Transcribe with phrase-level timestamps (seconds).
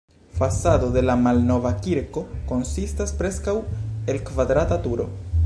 [0.37, 3.57] Fasado de la malnova kirko konsistas preskaŭ
[4.15, 5.09] el kvadrata turo.